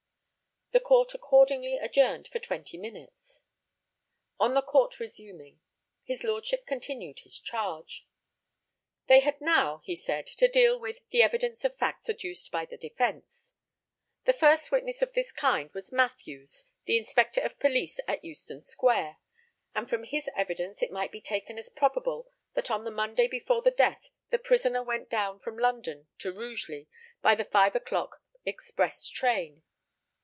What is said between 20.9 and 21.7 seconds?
be taken as